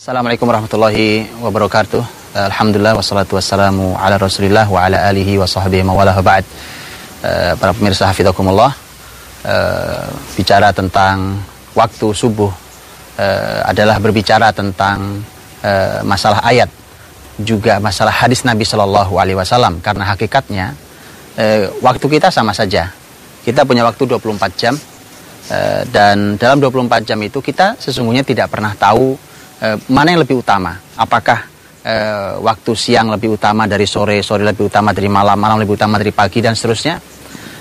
Assalamualaikum 0.00 0.48
warahmatullahi 0.48 1.28
wabarakatuh. 1.44 2.32
Alhamdulillah 2.32 2.96
wassalatu 2.96 3.36
wassalamu 3.36 3.92
ala 4.00 4.16
Rasulillah 4.16 4.64
wa 4.64 4.80
ala 4.80 4.96
alihi 5.12 5.36
wa 5.36 5.44
sahbihi 5.44 5.84
mawalah 5.84 6.16
ba'd. 6.24 6.40
Uh, 7.20 7.52
para 7.60 7.76
pemirsa 7.76 8.08
hafizakumullah 8.08 8.72
uh, 9.44 10.08
bicara 10.40 10.72
tentang 10.72 11.36
waktu 11.76 12.16
subuh 12.16 12.48
uh, 13.20 13.60
adalah 13.68 14.00
berbicara 14.00 14.48
tentang 14.56 15.20
masalah 16.08 16.48
ayat 16.48 16.72
juga 17.36 17.76
masalah 17.76 18.24
hadis 18.24 18.40
Nabi 18.48 18.64
Shallallahu 18.64 19.20
alaihi 19.20 19.36
wasallam 19.36 19.84
karena 19.84 20.08
hakikatnya 20.16 20.80
waktu 21.84 22.06
kita 22.08 22.32
sama 22.32 22.56
saja. 22.56 22.88
Kita 23.44 23.68
punya 23.68 23.84
waktu 23.84 24.08
24 24.08 24.48
jam 24.56 24.80
dan 25.92 26.40
dalam 26.40 26.56
24 26.56 27.04
jam 27.04 27.20
itu 27.20 27.44
kita 27.44 27.76
sesungguhnya 27.76 28.24
tidak 28.24 28.48
pernah 28.48 28.72
tahu 28.72 29.28
eh, 29.60 29.76
mana 29.92 30.16
yang 30.16 30.20
lebih 30.24 30.40
utama? 30.40 30.76
Apakah 30.96 31.38
eh, 31.84 32.32
waktu 32.40 32.72
siang 32.76 33.12
lebih 33.12 33.36
utama 33.36 33.68
dari 33.68 33.84
sore, 33.84 34.20
sore 34.24 34.44
lebih 34.44 34.68
utama 34.68 34.92
dari 34.92 35.08
malam, 35.08 35.36
malam 35.36 35.60
lebih 35.60 35.76
utama 35.76 35.96
dari 36.00 36.12
pagi 36.12 36.40
dan 36.40 36.56
seterusnya? 36.56 37.00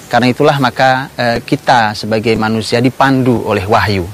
Karena 0.09 0.27
itulah 0.33 0.57
maka 0.57 1.13
eh, 1.13 1.38
kita 1.45 1.93
sebagai 1.93 2.33
manusia 2.33 2.81
dipandu 2.81 3.45
oleh 3.45 3.63
wahyu. 3.69 4.07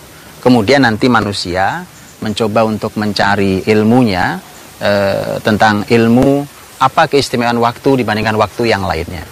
Kemudian 0.44 0.84
nanti 0.84 1.08
manusia 1.08 1.88
mencoba 2.20 2.68
untuk 2.68 3.00
mencari 3.00 3.64
ilmunya 3.66 4.36
eh, 4.84 5.40
tentang 5.40 5.88
ilmu 5.88 6.44
apa 6.76 7.08
keistimewaan 7.08 7.56
waktu 7.64 8.04
dibandingkan 8.04 8.36
waktu 8.36 8.76
yang 8.76 8.84
lainnya. 8.84 9.24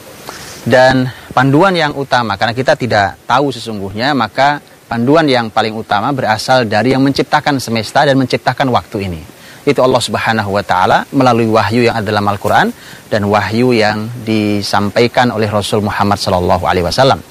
Dan 0.63 1.03
panduan 1.35 1.75
yang 1.75 1.91
utama 1.99 2.39
karena 2.39 2.55
kita 2.55 2.79
tidak 2.79 3.19
tahu 3.27 3.51
sesungguhnya 3.51 4.15
maka 4.15 4.63
panduan 4.87 5.25
yang 5.25 5.49
paling 5.49 5.73
utama 5.73 6.11
berasal 6.11 6.67
dari 6.67 6.93
yang 6.93 7.01
menciptakan 7.01 7.57
semesta 7.57 8.05
dan 8.05 8.19
menciptakan 8.19 8.69
waktu 8.69 9.09
ini. 9.09 9.21
Itu 9.63 9.79
Allah 9.79 10.03
Subhanahu 10.03 10.59
wa 10.59 10.63
taala 10.63 11.07
melalui 11.15 11.47
wahyu 11.47 11.87
yang 11.87 11.95
ada 11.95 12.11
dalam 12.11 12.27
Al-Qur'an 12.27 12.67
dan 13.07 13.23
wahyu 13.31 13.71
yang 13.71 14.11
disampaikan 14.27 15.31
oleh 15.31 15.47
Rasul 15.47 15.79
Muhammad 15.79 16.19
sallallahu 16.19 16.67
alaihi 16.67 16.83
wasallam. 16.83 17.23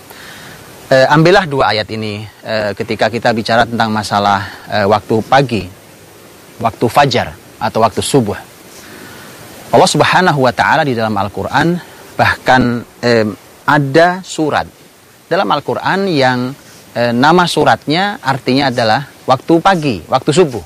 E, 0.89 0.97
ambillah 1.13 1.45
dua 1.45 1.77
ayat 1.77 1.93
ini 1.93 2.25
e, 2.25 2.73
ketika 2.73 3.13
kita 3.13 3.37
bicara 3.37 3.69
tentang 3.69 3.93
masalah 3.93 4.49
e, 4.65 4.77
waktu 4.89 5.17
pagi, 5.29 5.65
waktu 6.57 6.87
fajar 6.89 7.37
atau 7.61 7.85
waktu 7.85 8.01
subuh. 8.01 8.39
Allah 9.73 9.89
Subhanahu 9.89 10.41
wa 10.41 10.53
taala 10.57 10.89
di 10.89 10.97
dalam 10.97 11.13
Al-Qur'an 11.13 11.77
bahkan 12.17 12.81
e, 13.05 13.29
ada 13.69 14.25
surat 14.25 14.65
dalam 15.29 15.49
Al-Qur'an 15.53 16.09
yang 16.09 16.53
e, 16.93 17.13
nama 17.13 17.45
suratnya 17.49 18.21
artinya 18.21 18.69
adalah 18.69 19.09
waktu 19.25 19.55
pagi, 19.59 19.97
waktu 20.07 20.31
subuh. 20.33 20.65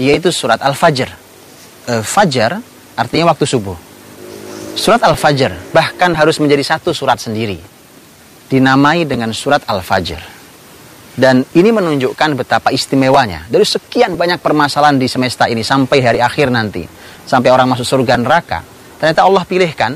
Yaitu 0.00 0.34
surat 0.34 0.58
Al-Fajr. 0.60 1.08
E, 1.88 1.92
Fajar 2.02 2.58
artinya 2.96 3.30
waktu 3.32 3.44
subuh. 3.46 3.76
Surat 4.74 5.00
Al-Fajr 5.06 5.70
bahkan 5.70 6.10
harus 6.16 6.40
menjadi 6.42 6.76
satu 6.76 6.90
surat 6.90 7.20
sendiri. 7.20 7.60
Dinamai 8.50 9.06
dengan 9.06 9.30
surat 9.32 9.62
Al-Fajr. 9.64 10.34
Dan 11.14 11.46
ini 11.54 11.70
menunjukkan 11.70 12.30
betapa 12.34 12.74
istimewanya. 12.74 13.46
Dari 13.46 13.62
sekian 13.62 14.18
banyak 14.18 14.42
permasalahan 14.42 14.98
di 14.98 15.06
semesta 15.06 15.46
ini 15.46 15.62
sampai 15.62 15.98
hari 16.02 16.18
akhir 16.18 16.50
nanti. 16.50 16.82
Sampai 17.22 17.54
orang 17.54 17.70
masuk 17.70 17.86
surga 17.86 18.18
neraka. 18.18 18.66
Ternyata 18.98 19.22
Allah 19.22 19.46
pilihkan, 19.46 19.94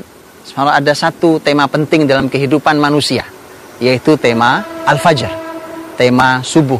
ada 0.55 0.93
satu 0.95 1.43
tema 1.43 1.67
penting 1.67 2.07
dalam 2.07 2.31
kehidupan 2.31 2.79
manusia 2.79 3.27
yaitu 3.79 4.19
tema 4.19 4.67
Al-Fajr, 4.83 5.31
tema 5.99 6.39
subuh. 6.39 6.79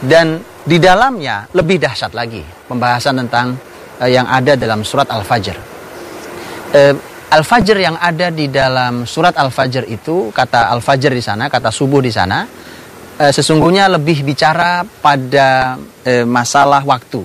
Dan 0.00 0.40
di 0.64 0.80
dalamnya 0.80 1.44
lebih 1.52 1.76
dahsyat 1.76 2.16
lagi 2.16 2.40
pembahasan 2.64 3.20
tentang 3.20 3.52
uh, 4.00 4.08
yang 4.08 4.24
ada 4.24 4.56
dalam 4.56 4.80
surat 4.80 5.04
Al-Fajr. 5.12 5.56
Uh, 6.72 6.94
Al-Fajr 7.30 7.76
yang 7.76 8.00
ada 8.00 8.32
di 8.32 8.48
dalam 8.48 9.04
surat 9.04 9.36
Al-Fajr 9.36 9.84
itu, 9.92 10.32
kata 10.32 10.72
Al-Fajr 10.72 11.12
di 11.12 11.20
sana, 11.20 11.52
kata 11.52 11.68
subuh 11.68 12.00
di 12.00 12.08
sana, 12.08 12.48
uh, 13.20 13.28
sesungguhnya 13.28 13.92
lebih 13.92 14.24
bicara 14.24 14.88
pada 14.88 15.76
uh, 15.76 16.24
masalah 16.24 16.80
waktu. 16.88 17.20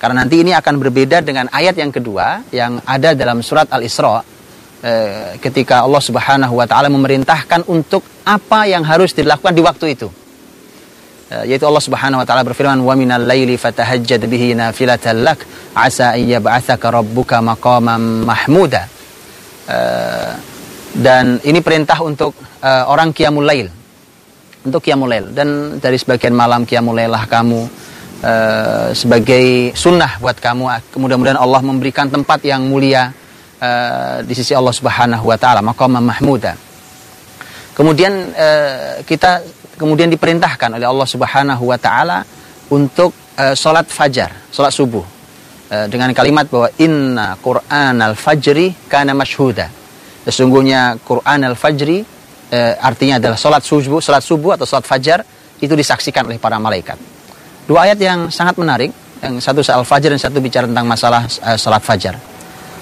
Karena 0.00 0.24
nanti 0.24 0.40
ini 0.40 0.56
akan 0.56 0.80
berbeda 0.80 1.20
dengan 1.20 1.44
ayat 1.52 1.76
yang 1.76 1.92
kedua 1.92 2.40
yang 2.56 2.80
ada 2.88 3.12
dalam 3.12 3.44
surat 3.44 3.68
Al-Isra 3.68 4.39
Eh, 4.80 5.36
ketika 5.44 5.84
Allah 5.84 6.00
Subhanahu 6.00 6.56
wa 6.56 6.64
taala 6.64 6.88
memerintahkan 6.88 7.68
untuk 7.68 8.00
apa 8.24 8.64
yang 8.64 8.80
harus 8.80 9.12
dilakukan 9.12 9.52
di 9.52 9.60
waktu 9.60 9.92
itu. 9.92 10.08
Eh, 11.28 11.52
yaitu 11.52 11.68
Allah 11.68 11.84
Subhanahu 11.84 12.16
wa 12.16 12.24
taala 12.24 12.40
berfirman 12.48 12.80
wa 12.80 12.96
minal 12.96 13.28
laili 13.28 13.60
fatahajjad 13.60 14.24
bihi 14.24 14.56
nafilatan 14.56 15.20
lak 15.20 15.44
asa 15.76 16.16
an 16.16 16.24
yab'atsaka 16.24 16.96
rabbuka 16.96 17.44
maqaman 17.44 18.24
mahmuda. 18.24 18.88
Eh, 19.68 20.32
dan 20.96 21.36
ini 21.44 21.60
perintah 21.60 22.00
untuk 22.00 22.32
orang 22.64 23.12
qiyamul 23.12 23.44
lail. 23.44 23.68
Untuk 24.64 24.80
qiyamul 24.80 25.12
lail 25.12 25.28
dan 25.36 25.76
dari 25.76 26.00
sebagian 26.00 26.32
malam 26.32 26.64
qiyamul 26.64 26.96
lailah 26.96 27.28
kamu 27.28 27.68
sebagai 28.96 29.76
sunnah 29.76 30.16
buat 30.24 30.40
kamu. 30.40 30.66
Mudah-mudahan 30.96 31.38
Allah 31.38 31.60
memberikan 31.60 32.08
tempat 32.08 32.42
yang 32.48 32.64
mulia 32.64 33.12
uh, 33.60 34.24
di 34.24 34.32
sisi 34.34 34.56
Allah 34.56 34.74
Subhanahu 34.74 35.24
wa 35.28 35.36
taala 35.36 35.60
maqam 35.60 35.92
mahmuda. 36.00 36.56
Kemudian 37.76 38.12
uh, 38.34 39.04
kita 39.04 39.44
kemudian 39.76 40.12
diperintahkan 40.12 40.76
oleh 40.76 40.84
Allah 40.84 41.08
Subhanahu 41.08 41.64
wa 41.64 41.78
taala 41.80 42.24
untuk 42.72 43.12
uh, 43.38 43.54
salat 43.54 43.86
fajar, 43.88 44.50
salat 44.50 44.72
subuh. 44.74 45.04
Uh, 45.70 45.86
dengan 45.86 46.10
kalimat 46.10 46.50
bahwa 46.50 46.66
inna 46.82 47.38
Qur'an 47.38 47.94
al-fajri 48.02 48.74
kana 48.90 49.14
mashhuda. 49.14 49.70
Sesungguhnya 50.26 50.98
Quran 51.06 51.46
al-fajri 51.46 52.02
uh, 52.50 52.74
artinya 52.82 53.22
adalah 53.22 53.38
salat 53.38 53.62
subuh, 53.62 54.02
salat 54.02 54.20
subuh 54.26 54.58
atau 54.58 54.66
salat 54.66 54.82
fajar 54.82 55.22
itu 55.62 55.70
disaksikan 55.78 56.26
oleh 56.26 56.42
para 56.42 56.58
malaikat. 56.58 56.98
Dua 57.70 57.86
ayat 57.86 58.02
yang 58.02 58.34
sangat 58.34 58.58
menarik, 58.58 58.90
yang 59.22 59.38
satu 59.38 59.62
soal 59.62 59.86
fajar 59.86 60.10
dan 60.10 60.18
satu 60.18 60.42
bicara 60.42 60.66
tentang 60.66 60.90
masalah 60.90 61.30
uh, 61.46 61.54
salat 61.54 61.80
fajar. 61.86 62.18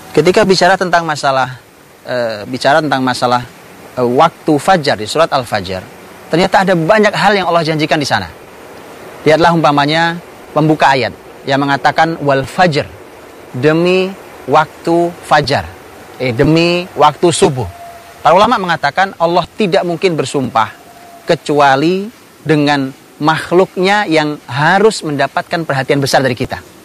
Ketika 0.09 0.41
bicara 0.49 0.75
tentang 0.81 1.05
masalah 1.05 1.61
e, 2.01 2.17
bicara 2.49 2.81
tentang 2.81 3.05
masalah 3.05 3.45
e, 3.93 4.01
waktu 4.01 4.53
fajar 4.57 4.97
di 4.97 5.05
surat 5.05 5.29
Al-Fajr, 5.29 5.85
ternyata 6.33 6.65
ada 6.65 6.73
banyak 6.73 7.13
hal 7.13 7.33
yang 7.37 7.47
Allah 7.53 7.61
janjikan 7.61 8.01
di 8.01 8.09
sana. 8.09 8.25
Lihatlah 9.29 9.53
umpamanya 9.53 10.17
pembuka 10.57 10.97
ayat 10.97 11.13
yang 11.45 11.61
mengatakan 11.61 12.17
wal 12.25 12.49
fajr 12.49 12.89
demi 13.53 14.09
waktu 14.49 15.13
fajar, 15.29 15.69
eh 16.17 16.33
demi 16.33 16.89
waktu 16.97 17.29
subuh. 17.29 17.69
Para 18.25 18.33
ulama 18.33 18.57
mengatakan 18.57 19.13
Allah 19.21 19.45
tidak 19.61 19.85
mungkin 19.85 20.17
bersumpah 20.17 20.73
kecuali 21.29 22.09
dengan 22.41 22.89
makhluknya 23.21 24.09
yang 24.09 24.41
harus 24.49 25.05
mendapatkan 25.05 25.69
perhatian 25.69 26.01
besar 26.01 26.25
dari 26.25 26.39
kita 26.39 26.78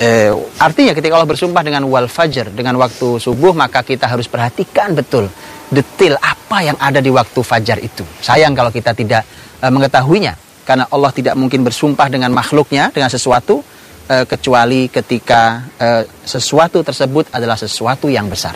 eh, 0.00 0.32
artinya 0.60 0.92
ketika 0.92 1.16
Allah 1.16 1.28
bersumpah 1.28 1.62
dengan 1.64 1.84
wal 1.88 2.08
fajr 2.08 2.52
dengan 2.52 2.76
waktu 2.76 3.16
subuh 3.16 3.56
maka 3.56 3.80
kita 3.80 4.04
harus 4.04 4.28
perhatikan 4.28 4.92
betul 4.92 5.28
detail 5.72 6.14
apa 6.20 6.62
yang 6.62 6.76
ada 6.78 7.00
di 7.00 7.10
waktu 7.10 7.40
fajar 7.42 7.80
itu. 7.82 8.04
Sayang 8.20 8.52
kalau 8.52 8.70
kita 8.70 8.92
tidak 8.92 9.24
eh, 9.60 9.72
mengetahuinya 9.72 10.34
karena 10.66 10.84
Allah 10.90 11.10
tidak 11.14 11.34
mungkin 11.38 11.62
bersumpah 11.64 12.10
dengan 12.10 12.30
makhluknya 12.34 12.92
dengan 12.92 13.08
sesuatu 13.08 13.64
eh, 14.08 14.24
kecuali 14.28 14.92
ketika 14.92 15.64
eh, 15.80 16.02
sesuatu 16.26 16.84
tersebut 16.84 17.32
adalah 17.32 17.56
sesuatu 17.56 18.12
yang 18.12 18.28
besar. 18.28 18.54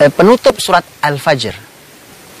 Eh, 0.00 0.10
penutup 0.12 0.58
surat 0.58 0.84
Al-Fajr. 1.00 1.54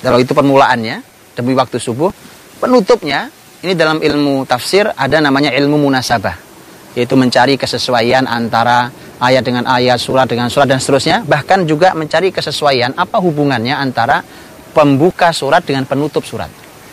Kalau 0.02 0.18
itu 0.18 0.34
permulaannya 0.34 0.98
demi 1.38 1.54
waktu 1.54 1.78
subuh, 1.78 2.10
penutupnya 2.58 3.30
ini 3.62 3.78
dalam 3.78 4.02
ilmu 4.02 4.42
tafsir 4.42 4.90
ada 4.90 5.22
namanya 5.22 5.54
ilmu 5.54 5.78
munasabah 5.78 6.51
yaitu 6.92 7.16
mencari 7.16 7.56
kesesuaian 7.56 8.28
antara 8.28 8.92
ayat 9.22 9.42
dengan 9.46 9.64
ayat, 9.64 9.96
surat 9.96 10.28
dengan 10.28 10.52
surat 10.52 10.68
dan 10.68 10.82
seterusnya, 10.82 11.24
bahkan 11.24 11.64
juga 11.64 11.96
mencari 11.96 12.28
kesesuaian 12.34 12.92
apa 12.98 13.16
hubungannya 13.22 13.72
antara 13.72 14.20
pembuka 14.76 15.32
surat 15.32 15.64
dengan 15.64 15.88
penutup 15.88 16.24
surat. 16.26 16.48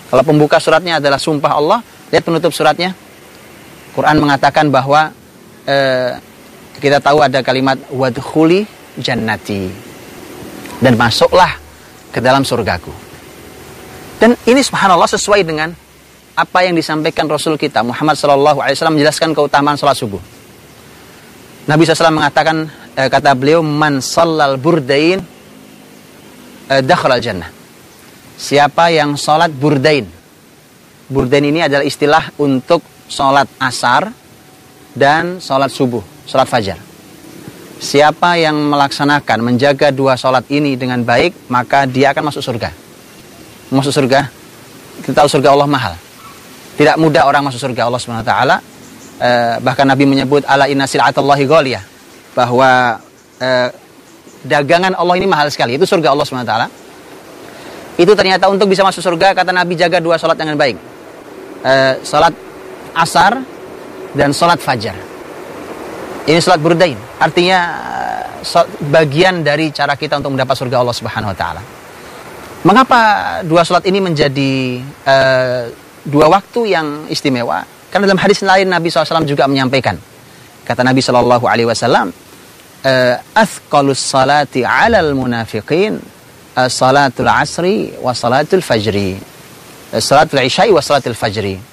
Kalau 0.10 0.24
pembuka 0.26 0.58
suratnya 0.58 0.98
adalah 0.98 1.18
sumpah 1.22 1.52
Allah, 1.54 1.80
lihat 2.10 2.24
penutup 2.24 2.54
suratnya. 2.56 2.96
Quran 3.94 4.22
mengatakan 4.22 4.72
bahwa 4.72 5.12
eh, 5.68 6.16
kita 6.80 7.04
tahu 7.04 7.20
ada 7.20 7.44
kalimat 7.44 7.76
wadkhuli 7.92 8.64
jannati 8.96 9.68
dan 10.80 10.96
masuklah 10.96 11.60
ke 12.10 12.24
dalam 12.24 12.48
surgaku. 12.48 12.92
Dan 14.20 14.36
ini 14.48 14.60
subhanallah 14.60 15.08
sesuai 15.08 15.42
dengan 15.44 15.72
apa 16.40 16.64
yang 16.64 16.80
disampaikan 16.80 17.28
Rasul 17.28 17.60
kita 17.60 17.84
Muhammad 17.84 18.16
Shallallahu 18.16 18.64
Alaihi 18.64 18.80
Wasallam 18.80 18.96
menjelaskan 18.96 19.36
keutamaan 19.36 19.76
sholat 19.76 20.00
subuh. 20.00 20.22
Nabi 21.68 21.86
SAW 21.86 22.16
mengatakan 22.16 22.66
eh, 22.96 23.10
kata 23.12 23.36
beliau 23.36 23.60
man 23.60 24.00
sallal 24.00 24.56
burdain 24.56 25.20
eh, 26.72 26.82
dakhala 26.82 27.20
jannah. 27.20 27.52
Siapa 28.40 28.88
yang 28.90 29.20
sholat 29.20 29.52
burdain. 29.52 30.08
Burdain 31.12 31.44
ini 31.44 31.60
adalah 31.68 31.84
istilah 31.84 32.32
untuk 32.40 32.80
sholat 33.12 33.50
asar 33.60 34.08
dan 34.96 35.44
sholat 35.44 35.68
subuh, 35.70 36.02
sholat 36.24 36.48
fajar. 36.48 36.80
Siapa 37.80 38.36
yang 38.40 38.56
melaksanakan, 38.56 39.40
menjaga 39.44 39.92
dua 39.92 40.16
sholat 40.16 40.44
ini 40.52 40.76
dengan 40.76 41.04
baik, 41.04 41.52
maka 41.52 41.88
dia 41.88 42.12
akan 42.12 42.32
masuk 42.32 42.44
surga. 42.44 42.70
Masuk 43.72 43.94
surga, 43.96 44.28
kita 45.04 45.24
tahu 45.24 45.28
surga 45.32 45.56
Allah 45.56 45.70
mahal. 45.70 45.96
Tidak 46.80 46.96
mudah 46.96 47.28
orang 47.28 47.44
masuk 47.44 47.60
surga 47.60 47.92
Allah 47.92 48.00
Subhanahu 48.00 48.24
wa 48.24 48.30
taala. 48.32 48.56
Eh, 49.20 49.56
bahkan 49.60 49.84
Nabi 49.84 50.08
menyebut 50.08 50.48
ala 50.48 50.64
inna 50.72 50.88
sil'atallahi 50.88 51.44
ghaliyah 51.44 51.84
bahwa 52.32 52.96
eh, 53.44 53.68
dagangan 54.48 54.96
Allah 54.96 55.16
ini 55.20 55.28
mahal 55.28 55.52
sekali. 55.52 55.76
Itu 55.76 55.84
surga 55.84 56.16
Allah 56.16 56.24
Subhanahu 56.24 56.48
wa 56.48 56.52
taala. 56.56 56.68
Itu 58.00 58.16
ternyata 58.16 58.48
untuk 58.48 58.72
bisa 58.72 58.88
masuk 58.88 59.04
surga 59.04 59.36
kata 59.36 59.52
Nabi 59.52 59.76
jaga 59.76 60.00
dua 60.00 60.16
sholat 60.16 60.40
dengan 60.40 60.56
baik. 60.56 60.80
Eh, 61.68 62.00
sholat 62.00 62.32
asar 62.96 63.44
dan 64.16 64.32
sholat 64.32 64.64
fajar. 64.64 64.96
Ini 66.24 66.40
sholat 66.40 66.64
burdain. 66.64 66.96
Artinya 67.20 67.60
bagian 68.88 69.44
dari 69.44 69.68
cara 69.76 70.00
kita 70.00 70.16
untuk 70.16 70.32
mendapat 70.32 70.56
surga 70.56 70.80
Allah 70.80 70.96
Subhanahu 70.96 71.32
Wa 71.36 71.38
Taala. 71.38 71.62
Mengapa 72.64 73.00
dua 73.44 73.68
sholat 73.68 73.84
ini 73.88 74.00
menjadi 74.00 74.84
uh, 75.08 75.89
dua 76.06 76.32
waktu 76.32 76.74
yang 76.76 76.88
istimewa? 77.12 77.64
Karena 77.90 78.06
dalam 78.06 78.22
hadis 78.22 78.46
lain 78.46 78.70
Nabi 78.70 78.94
SAW 78.94 79.26
juga 79.26 79.50
menyampaikan. 79.50 79.98
Kata 80.64 80.86
Nabi 80.86 81.02
Shallallahu 81.02 81.46
Alaihi 81.50 81.66
Wasallam, 81.66 82.14
uh, 82.86 83.16
"Athqalus 83.34 83.98
salati 83.98 84.62
alal 84.62 85.18
munafiqin 85.18 85.98
uh, 86.56 86.70
salatul 86.70 87.30
asri 87.30 87.98
wa 87.98 88.14
salatul 88.14 88.62
fajri." 88.62 89.18
Uh, 89.90 89.98
salatul 89.98 90.46
isya'i 90.46 90.70
wa 90.70 90.80
salatul 90.80 91.18
fajri 91.18 91.70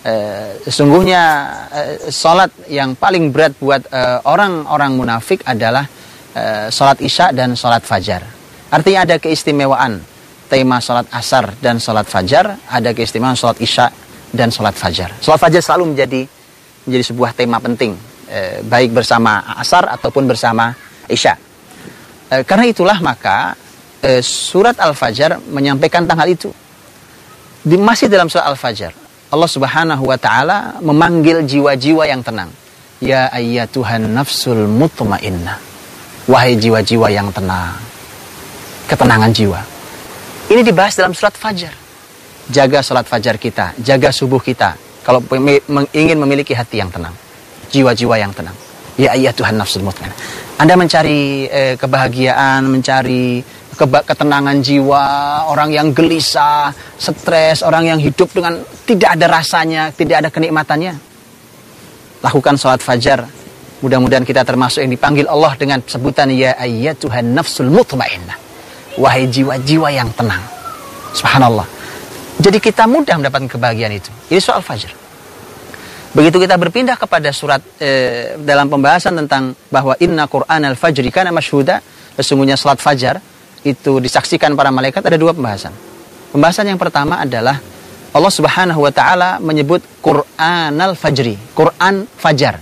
Eh, 0.00 0.64
sesungguhnya 0.64 1.22
uh, 1.68 2.08
salat 2.08 2.48
yang 2.72 2.96
paling 2.96 3.28
berat 3.28 3.52
buat 3.60 3.84
eh, 3.92 4.16
orang-orang 4.24 4.96
uh, 4.96 4.98
munafik 5.04 5.44
adalah 5.44 5.84
uh, 6.32 6.72
salat 6.72 7.04
isya 7.04 7.36
dan 7.36 7.52
salat 7.52 7.84
fajar. 7.84 8.24
Artinya 8.72 9.04
ada 9.04 9.20
keistimewaan 9.20 10.00
tema 10.50 10.82
salat 10.82 11.06
asar 11.14 11.54
dan 11.62 11.78
salat 11.78 12.10
fajar, 12.10 12.58
ada 12.66 12.90
keistimewaan 12.90 13.38
salat 13.38 13.62
isya 13.62 13.86
dan 14.34 14.50
salat 14.50 14.74
fajar. 14.74 15.14
Salat 15.22 15.38
fajar 15.38 15.62
selalu 15.62 15.94
menjadi 15.94 16.26
menjadi 16.90 17.04
sebuah 17.14 17.30
tema 17.38 17.62
penting, 17.62 17.94
uh, 18.26 18.58
baik 18.66 18.90
bersama 18.90 19.46
asar 19.54 19.86
ataupun 19.86 20.26
bersama 20.26 20.74
isya. 21.06 21.38
Uh, 22.34 22.42
karena 22.42 22.66
itulah 22.66 22.98
maka 22.98 23.54
uh, 24.02 24.20
surat 24.20 24.74
Al-Fajr 24.74 25.38
menyampaikan 25.54 26.02
tanggal 26.10 26.26
itu. 26.26 26.50
Di, 27.62 27.78
masih 27.78 28.10
dalam 28.10 28.26
surat 28.26 28.50
Al-Fajr 28.50 29.10
Allah 29.30 29.46
Subhanahu 29.46 30.10
wa 30.10 30.18
taala 30.18 30.82
memanggil 30.82 31.46
jiwa-jiwa 31.46 32.02
yang 32.10 32.18
tenang. 32.18 32.50
Ya 32.98 33.30
ayyatuhan 33.30 34.10
nafsul 34.10 34.66
mutmainnah. 34.66 35.56
Wahai 36.26 36.58
jiwa-jiwa 36.58 37.06
yang 37.14 37.30
tenang. 37.30 37.78
Ketenangan 38.90 39.30
jiwa. 39.30 39.62
Ini 40.50 40.66
dibahas 40.66 40.98
dalam 40.98 41.14
surat 41.14 41.38
Fajar. 41.38 41.70
Jaga 42.50 42.82
salat 42.82 43.06
fajar 43.06 43.38
kita, 43.38 43.78
jaga 43.78 44.10
subuh 44.10 44.42
kita. 44.42 44.74
Kalau 45.06 45.22
ingin 45.94 46.18
memiliki 46.18 46.50
hati 46.50 46.82
yang 46.82 46.90
tenang, 46.90 47.14
jiwa-jiwa 47.70 48.18
yang 48.18 48.34
tenang. 48.34 48.56
Ya 48.98 49.14
ayyatuhan 49.14 49.54
nafsul 49.54 49.86
mutmainnah. 49.86 50.18
Anda 50.58 50.74
mencari 50.74 51.46
eh, 51.46 51.78
kebahagiaan, 51.78 52.66
mencari 52.66 53.38
ketenangan 53.78 54.58
jiwa, 54.58 55.06
orang 55.46 55.70
yang 55.70 55.94
gelisah, 55.94 56.74
stres, 56.98 57.62
orang 57.62 57.94
yang 57.94 57.98
hidup 58.02 58.34
dengan 58.34 58.58
tidak 58.82 59.14
ada 59.14 59.30
rasanya, 59.30 59.94
tidak 59.94 60.26
ada 60.26 60.28
kenikmatannya. 60.34 60.98
Lakukan 62.26 62.58
sholat 62.58 62.82
fajar. 62.82 63.22
Mudah-mudahan 63.86 64.26
kita 64.26 64.42
termasuk 64.42 64.82
yang 64.82 64.90
dipanggil 64.90 65.30
Allah 65.30 65.54
dengan 65.54 65.78
sebutan 65.86 66.34
Ya 66.34 66.58
Tuhan 66.98 67.30
nafsul 67.30 67.70
mutmainnah. 67.70 68.49
Wahai 69.00 69.24
jiwa-jiwa 69.24 69.88
yang 69.88 70.12
tenang. 70.12 70.44
Subhanallah. 71.16 71.64
Jadi 72.36 72.60
kita 72.60 72.84
mudah 72.84 73.16
mendapatkan 73.16 73.48
kebahagiaan 73.48 73.96
itu. 73.96 74.12
Ini 74.28 74.40
soal 74.40 74.60
fajar. 74.60 74.92
Begitu 76.10 76.42
kita 76.42 76.58
berpindah 76.58 76.98
kepada 76.98 77.30
surat 77.30 77.62
eh, 77.78 78.34
dalam 78.36 78.66
pembahasan 78.68 79.14
tentang 79.24 79.56
bahwa 79.70 79.94
inna 80.02 80.26
Qur'an 80.26 80.60
al-fajri 80.66 81.08
kana 81.08 81.30
masyhuda, 81.30 81.80
sesungguhnya 82.18 82.58
salat 82.58 82.82
fajar 82.82 83.22
itu 83.62 84.00
disaksikan 84.00 84.56
para 84.58 84.74
malaikat 84.74 85.04
ada 85.06 85.14
dua 85.14 85.32
pembahasan. 85.32 85.70
Pembahasan 86.34 86.66
yang 86.66 86.80
pertama 86.80 87.20
adalah 87.22 87.62
Allah 88.10 88.32
Subhanahu 88.32 88.82
wa 88.82 88.90
taala 88.90 89.38
menyebut 89.38 89.82
Quran 90.02 90.74
al-Fajri, 90.74 91.54
Quran 91.54 92.10
Fajar. 92.18 92.58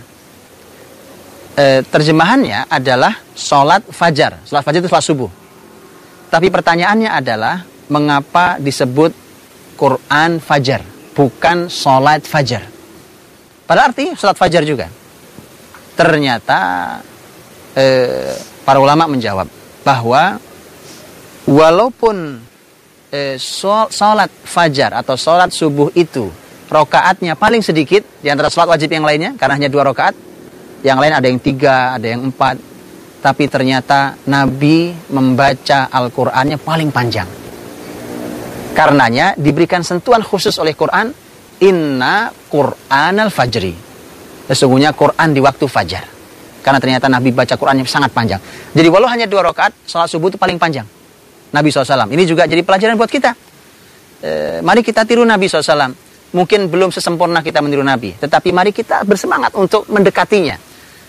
E, 1.59 1.83
terjemahannya 1.89 2.69
adalah 2.69 3.17
salat 3.33 3.81
fajar. 3.89 4.45
Salat 4.45 4.63
fajar 4.63 4.79
itu 4.85 4.91
salat 4.93 5.07
subuh. 5.09 5.31
Tapi 6.29 6.53
pertanyaannya 6.53 7.11
adalah 7.11 7.65
mengapa 7.89 8.61
disebut 8.61 9.13
Quran 9.81 10.41
Fajar, 10.45 10.85
bukan 11.17 11.73
salat 11.73 12.27
fajar? 12.29 12.69
Pada 13.65 13.89
arti 13.89 14.13
salat 14.17 14.37
fajar 14.37 14.63
juga. 14.65 14.93
Ternyata 15.97 16.61
e, 17.73 17.85
para 18.63 18.79
ulama 18.79 19.09
menjawab 19.09 19.49
bahwa 19.83 20.37
walaupun 21.49 22.45
eh, 23.09 23.37
sholat 23.41 24.29
fajar 24.45 24.93
atau 25.01 25.17
sholat 25.17 25.49
subuh 25.49 25.89
itu 25.97 26.29
rokaatnya 26.69 27.33
paling 27.35 27.65
sedikit 27.65 28.05
di 28.21 28.29
antara 28.29 28.53
sholat 28.53 28.77
wajib 28.77 28.93
yang 28.93 29.05
lainnya 29.09 29.33
karena 29.41 29.57
hanya 29.57 29.71
dua 29.73 29.89
rokaat 29.89 30.13
yang 30.85 31.01
lain 31.01 31.17
ada 31.17 31.27
yang 31.27 31.41
tiga 31.41 31.97
ada 31.97 32.05
yang 32.05 32.29
empat 32.29 32.61
tapi 33.19 33.51
ternyata 33.51 34.15
Nabi 34.31 34.95
membaca 35.11 35.91
Al-Qur'annya 35.91 36.59
paling 36.59 36.91
panjang 36.95 37.29
karenanya 38.75 39.35
diberikan 39.35 39.83
sentuhan 39.83 40.23
khusus 40.23 40.55
oleh 40.63 40.77
Quran 40.79 41.11
inna 41.63 42.31
Quran 42.51 43.15
al-fajri 43.19 43.75
sesungguhnya 44.47 44.95
Quran 44.95 45.35
di 45.35 45.41
waktu 45.43 45.67
fajar 45.67 46.05
karena 46.63 46.79
ternyata 46.79 47.07
Nabi 47.11 47.35
baca 47.35 47.59
Qurannya 47.59 47.83
sangat 47.89 48.15
panjang 48.15 48.39
jadi 48.71 48.87
walau 48.87 49.11
hanya 49.11 49.27
dua 49.27 49.51
rakaat 49.51 49.75
sholat 49.89 50.07
subuh 50.07 50.31
itu 50.31 50.39
paling 50.39 50.61
panjang 50.61 50.87
Nabi 51.53 51.69
SAW. 51.73 52.09
Ini 52.13 52.25
juga 52.29 52.45
jadi 52.45 52.61
pelajaran 52.61 52.95
buat 52.99 53.09
kita. 53.09 53.33
E, 54.21 54.31
mari 54.61 54.85
kita 54.85 55.09
tiru 55.09 55.25
Nabi 55.25 55.49
SAW. 55.49 55.93
Mungkin 56.29 56.69
belum 56.69 56.93
sesempurna 56.93 57.41
kita 57.41 57.65
meniru 57.65 57.81
Nabi. 57.81 58.13
Tetapi 58.21 58.53
mari 58.53 58.71
kita 58.77 59.05
bersemangat 59.09 59.57
untuk 59.57 59.89
mendekatinya. 59.89 60.61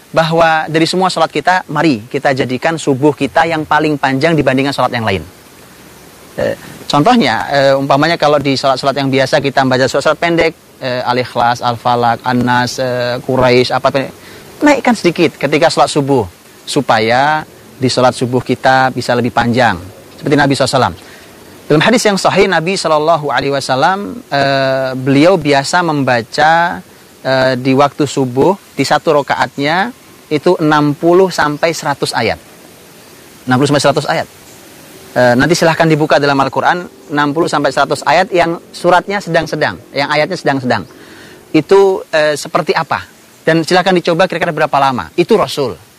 Bahwa 0.10 0.66
dari 0.66 0.90
semua 0.90 1.14
sholat 1.14 1.30
kita, 1.30 1.70
mari 1.70 2.02
kita 2.10 2.34
jadikan 2.34 2.82
subuh 2.82 3.14
kita 3.14 3.46
yang 3.46 3.62
paling 3.62 4.02
panjang 4.02 4.34
dibandingkan 4.34 4.74
sholat 4.74 4.90
yang 4.90 5.06
lain. 5.06 5.22
E, 6.34 6.58
contohnya, 6.90 7.46
e, 7.54 7.60
umpamanya 7.78 8.18
kalau 8.18 8.42
di 8.42 8.58
sholat-sholat 8.58 8.98
yang 8.98 9.14
biasa 9.14 9.38
kita 9.38 9.62
membaca 9.62 9.86
sholat-sholat 9.86 10.18
pendek, 10.18 10.54
e, 10.82 10.90
Al-Ikhlas, 11.06 11.62
Al-Falak, 11.62 12.26
An-Nas, 12.26 12.82
e, 12.82 13.22
Quraisy, 13.22 13.70
apa 13.70 13.94
pendek. 13.94 14.12
Naikkan 14.66 14.98
sedikit 14.98 15.38
ketika 15.38 15.70
sholat 15.70 15.94
subuh. 15.94 16.26
Supaya 16.66 17.46
di 17.78 17.90
sholat 17.90 18.14
subuh 18.14 18.42
kita 18.42 18.90
bisa 18.94 19.14
lebih 19.14 19.34
panjang 19.34 19.78
seperti 20.18 20.36
Nabi 20.38 20.54
SAW. 20.54 20.94
Dalam 21.70 21.82
hadis 21.86 22.02
yang 22.02 22.18
sahih 22.18 22.50
Nabi 22.50 22.74
Shallallahu 22.78 23.30
Alaihi 23.30 23.54
Wasallam 23.54 24.26
beliau 25.02 25.38
biasa 25.38 25.86
membaca 25.86 26.82
uh, 27.26 27.54
di 27.56 27.72
waktu 27.76 28.04
subuh 28.06 28.56
di 28.76 28.84
satu 28.84 29.22
rokaatnya 29.22 29.92
itu 30.30 30.56
60 30.60 30.70
sampai 31.30 31.70
100 31.74 32.14
ayat. 32.14 32.40
60 33.48 33.70
sampai 33.70 33.84
100 33.84 34.14
ayat. 34.14 34.28
Uh, 35.10 35.34
nanti 35.34 35.58
silahkan 35.58 35.90
dibuka 35.90 36.22
dalam 36.22 36.38
Al-Quran 36.38 36.86
60 37.10 37.50
sampai 37.50 37.70
100 37.74 38.06
ayat 38.06 38.28
yang 38.30 38.62
suratnya 38.70 39.18
sedang-sedang, 39.18 39.76
yang 39.90 40.10
ayatnya 40.12 40.38
sedang-sedang. 40.38 40.86
Itu 41.50 42.06
uh, 42.06 42.36
seperti 42.38 42.78
apa? 42.78 43.02
Dan 43.42 43.66
silahkan 43.66 43.96
dicoba 43.96 44.30
kira-kira 44.30 44.54
berapa 44.54 44.78
lama. 44.78 45.10
Itu 45.18 45.34
Rasul 45.34 45.90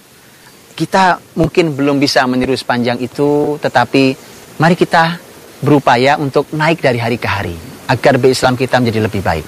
kita 0.80 1.20
mungkin 1.36 1.76
belum 1.76 2.00
bisa 2.00 2.24
meniru 2.24 2.56
sepanjang 2.56 2.96
itu, 3.04 3.60
tetapi 3.60 4.16
mari 4.56 4.72
kita 4.72 5.20
berupaya 5.60 6.16
untuk 6.16 6.48
naik 6.56 6.80
dari 6.80 6.96
hari 6.96 7.20
ke 7.20 7.28
hari 7.28 7.52
agar 7.84 8.16
berislam 8.16 8.56
kita 8.56 8.80
menjadi 8.80 9.04
lebih 9.04 9.20
baik. 9.20 9.44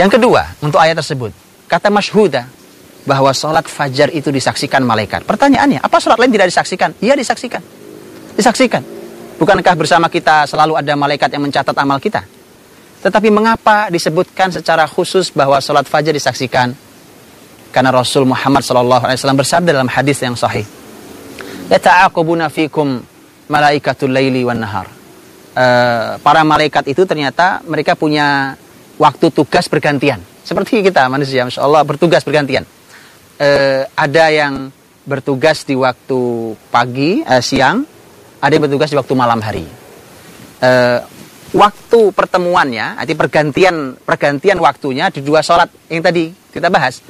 Yang 0.00 0.16
kedua, 0.16 0.56
untuk 0.64 0.80
ayat 0.80 0.96
tersebut, 0.96 1.28
kata 1.68 1.92
masyhuda 1.92 2.48
bahwa 3.04 3.36
sholat 3.36 3.68
fajar 3.68 4.08
itu 4.08 4.32
disaksikan 4.32 4.80
malaikat. 4.80 5.28
Pertanyaannya, 5.28 5.84
apa 5.84 6.00
sholat 6.00 6.16
lain 6.16 6.32
tidak 6.32 6.48
disaksikan? 6.48 6.96
Iya 7.04 7.20
disaksikan. 7.20 7.60
Disaksikan. 8.32 8.80
Bukankah 9.36 9.76
bersama 9.76 10.08
kita 10.08 10.48
selalu 10.48 10.80
ada 10.80 10.96
malaikat 10.96 11.28
yang 11.36 11.44
mencatat 11.44 11.76
amal 11.76 12.00
kita? 12.00 12.24
Tetapi 13.04 13.28
mengapa 13.28 13.92
disebutkan 13.92 14.48
secara 14.48 14.88
khusus 14.88 15.28
bahwa 15.28 15.60
sholat 15.60 15.84
fajar 15.84 16.16
disaksikan? 16.16 16.72
Karena 17.68 17.92
Rasul 17.92 18.24
Muhammad 18.24 18.64
SAW 18.64 19.36
bersabda 19.36 19.76
dalam 19.76 19.88
hadis 19.92 20.16
yang 20.24 20.32
sahih. 20.32 20.64
Yata'aqubuna 21.68 22.48
fikum 22.48 23.04
malaikatul 23.52 24.16
laili 24.16 24.48
wan 24.48 24.64
nahar. 24.64 24.88
Uh, 25.52 26.16
para 26.24 26.40
malaikat 26.40 26.88
itu 26.88 27.04
ternyata 27.04 27.60
mereka 27.68 27.92
punya 27.92 28.56
waktu 29.00 29.32
tugas 29.32 29.64
bergantian. 29.72 30.20
Seperti 30.44 30.84
kita 30.84 31.08
manusia, 31.08 31.48
Masya 31.48 31.64
Allah 31.64 31.80
bertugas 31.88 32.20
bergantian. 32.20 32.68
Uh, 33.40 33.88
ada 33.96 34.28
yang 34.28 34.68
bertugas 35.08 35.64
di 35.64 35.72
waktu 35.72 36.52
pagi, 36.68 37.24
uh, 37.24 37.40
siang, 37.40 37.88
ada 38.44 38.52
yang 38.52 38.68
bertugas 38.68 38.92
di 38.92 39.00
waktu 39.00 39.14
malam 39.16 39.40
hari. 39.40 39.64
Uh, 40.60 41.00
waktu 41.56 42.12
pertemuannya, 42.12 43.00
arti 43.00 43.16
pergantian 43.16 43.96
pergantian 43.96 44.60
waktunya 44.60 45.08
di 45.08 45.24
dua 45.24 45.40
sholat 45.40 45.72
yang 45.88 46.04
tadi 46.04 46.28
kita 46.52 46.68
bahas, 46.68 47.00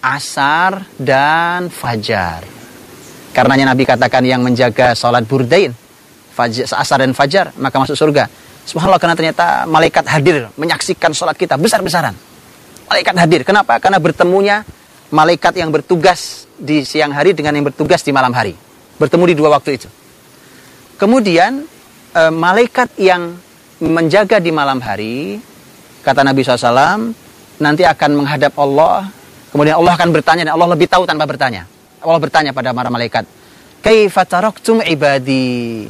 asar 0.00 0.88
dan 0.96 1.68
fajar. 1.68 2.48
Karenanya 3.36 3.76
Nabi 3.76 3.84
katakan 3.84 4.24
yang 4.24 4.40
menjaga 4.40 4.96
sholat 4.96 5.28
burdain, 5.28 5.76
fajar, 6.32 6.64
asar 6.80 7.04
dan 7.04 7.12
fajar, 7.12 7.52
maka 7.60 7.76
masuk 7.76 7.92
surga. 7.92 8.47
Subhanallah 8.68 9.00
karena 9.00 9.16
ternyata 9.16 9.64
malaikat 9.64 10.04
hadir 10.04 10.52
menyaksikan 10.60 11.16
sholat 11.16 11.40
kita 11.40 11.56
besar-besaran. 11.56 12.12
Malaikat 12.84 13.16
hadir. 13.16 13.40
Kenapa? 13.40 13.80
Karena 13.80 13.96
bertemunya 13.96 14.60
malaikat 15.08 15.56
yang 15.56 15.72
bertugas 15.72 16.44
di 16.60 16.84
siang 16.84 17.16
hari 17.16 17.32
dengan 17.32 17.56
yang 17.56 17.64
bertugas 17.64 18.04
di 18.04 18.12
malam 18.12 18.28
hari. 18.36 18.52
Bertemu 19.00 19.24
di 19.32 19.34
dua 19.40 19.56
waktu 19.56 19.80
itu. 19.80 19.88
Kemudian 21.00 21.64
e, 22.12 22.22
malaikat 22.28 22.92
yang 23.00 23.40
menjaga 23.80 24.36
di 24.36 24.52
malam 24.52 24.84
hari, 24.84 25.40
kata 26.04 26.20
Nabi 26.20 26.44
SAW, 26.44 27.14
nanti 27.64 27.88
akan 27.88 28.10
menghadap 28.20 28.52
Allah. 28.60 29.08
Kemudian 29.48 29.80
Allah 29.80 29.96
akan 29.96 30.12
bertanya 30.12 30.44
dan 30.44 30.52
Allah 30.60 30.68
lebih 30.76 30.92
tahu 30.92 31.08
tanpa 31.08 31.24
bertanya. 31.24 31.64
Allah 32.04 32.20
bertanya 32.20 32.52
pada 32.52 32.76
para 32.76 32.92
malaikat, 32.92 33.24
"Kaifa 33.80 34.28
taraktum 34.28 34.84
ibadi?" 34.84 35.88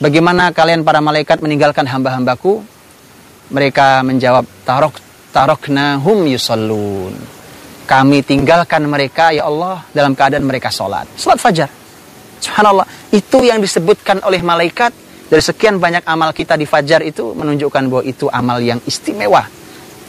Bagaimana 0.00 0.48
kalian 0.48 0.80
para 0.80 0.96
malaikat 1.04 1.44
meninggalkan 1.44 1.84
hamba-hambaku? 1.84 2.64
Mereka 3.52 4.00
menjawab, 4.00 4.48
Tarok 4.64 4.96
taroknahum 5.28 6.24
yusallun. 6.24 7.12
Kami 7.84 8.24
tinggalkan 8.24 8.86
mereka, 8.88 9.28
ya 9.34 9.44
Allah, 9.44 9.84
dalam 9.92 10.16
keadaan 10.16 10.48
mereka 10.48 10.72
sholat. 10.72 11.04
Sholat 11.20 11.36
fajar. 11.36 11.68
Subhanallah. 12.40 12.88
Itu 13.12 13.44
yang 13.44 13.60
disebutkan 13.60 14.24
oleh 14.24 14.40
malaikat 14.40 14.94
dari 15.28 15.42
sekian 15.44 15.76
banyak 15.76 16.06
amal 16.08 16.32
kita 16.32 16.56
di 16.56 16.64
fajar 16.64 17.04
itu 17.04 17.36
menunjukkan 17.36 17.82
bahwa 17.90 18.02
itu 18.06 18.30
amal 18.32 18.56
yang 18.62 18.80
istimewa. 18.88 19.44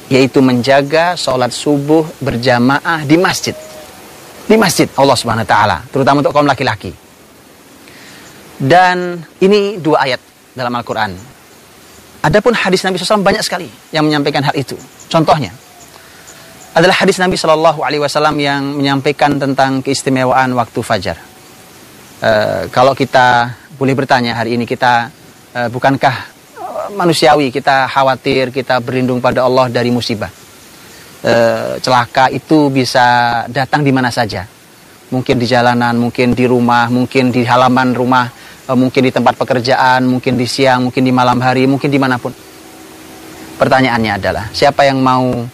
Yaitu 0.07 0.39
menjaga 0.39 1.19
sholat 1.19 1.51
subuh 1.51 2.07
berjamaah 2.23 3.03
di 3.03 3.19
masjid. 3.19 3.55
Di 4.47 4.55
masjid 4.55 4.87
Allah 4.95 5.19
subhanahu 5.19 5.43
wa 5.43 5.51
ta'ala. 5.51 5.77
Terutama 5.91 6.23
untuk 6.23 6.31
kaum 6.31 6.47
laki-laki. 6.47 7.00
Dan 8.61 9.17
ini 9.41 9.81
dua 9.81 10.05
ayat 10.05 10.21
dalam 10.53 10.69
Al-Quran. 10.77 11.17
Adapun 12.21 12.53
hadis 12.53 12.85
Nabi 12.85 13.01
SAW 13.01 13.25
banyak 13.25 13.41
sekali 13.41 13.65
yang 13.89 14.05
menyampaikan 14.05 14.45
hal 14.45 14.53
itu. 14.53 14.77
Contohnya 15.09 15.49
adalah 16.77 16.93
hadis 17.01 17.17
Nabi 17.17 17.33
Shallallahu 17.33 17.81
Alaihi 17.81 18.05
Wasallam 18.05 18.37
yang 18.37 18.77
menyampaikan 18.77 19.41
tentang 19.41 19.81
keistimewaan 19.81 20.53
waktu 20.53 20.79
fajar. 20.85 21.17
Uh, 22.21 22.69
kalau 22.69 22.93
kita 22.93 23.49
boleh 23.81 23.97
bertanya 23.97 24.37
hari 24.37 24.53
ini 24.53 24.69
kita 24.69 25.09
uh, 25.57 25.67
bukankah 25.73 26.29
manusiawi 26.93 27.49
kita 27.49 27.89
khawatir 27.89 28.53
kita 28.53 28.77
berlindung 28.77 29.17
pada 29.17 29.41
Allah 29.41 29.73
dari 29.73 29.89
musibah 29.89 30.29
uh, 31.25 31.81
celaka 31.81 32.29
itu 32.29 32.69
bisa 32.69 33.41
datang 33.49 33.81
di 33.81 33.89
mana 33.89 34.13
saja 34.13 34.45
mungkin 35.09 35.41
di 35.41 35.49
jalanan 35.49 35.97
mungkin 35.97 36.37
di 36.37 36.45
rumah 36.45 36.93
mungkin 36.93 37.33
di 37.33 37.41
halaman 37.41 37.97
rumah 37.97 38.29
Eh, 38.29 38.50
mungkin 38.75 39.01
di 39.07 39.11
tempat 39.13 39.37
pekerjaan, 39.37 40.05
mungkin 40.07 40.35
di 40.35 40.47
siang, 40.47 40.89
mungkin 40.89 41.03
di 41.03 41.13
malam 41.13 41.37
hari, 41.39 41.67
mungkin 41.67 41.91
di 41.91 41.99
mana 41.99 42.17
pun. 42.17 42.33
Pertanyaannya 43.61 44.11
adalah, 44.17 44.45
siapa 44.49 44.87
yang 44.87 44.99
mau 44.99 45.45